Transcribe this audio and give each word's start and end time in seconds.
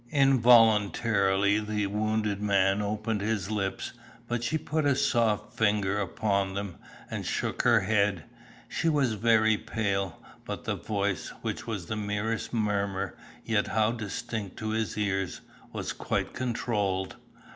Involuntarily 0.09 1.59
the 1.59 1.85
wounded 1.85 2.41
man 2.41 2.81
opened 2.81 3.21
his 3.21 3.51
lips, 3.51 3.93
but 4.27 4.43
she 4.43 4.57
put 4.57 4.83
a 4.83 4.95
soft 4.95 5.53
finger 5.53 5.99
upon 5.99 6.55
them, 6.55 6.77
and 7.11 7.23
shook 7.23 7.61
her 7.61 7.81
head. 7.81 8.23
She 8.67 8.89
was 8.89 9.13
very 9.13 9.57
pale, 9.57 10.19
but 10.43 10.63
the 10.63 10.73
voice, 10.75 11.29
which 11.43 11.67
was 11.67 11.85
the 11.85 11.95
merest 11.97 12.51
murmur, 12.51 13.15
yet 13.45 13.67
how 13.67 13.91
distinct 13.91 14.57
to 14.57 14.69
his 14.69 14.97
ears, 14.97 15.41
was 15.71 15.93
quite 15.93 16.33
controlled. 16.33 17.15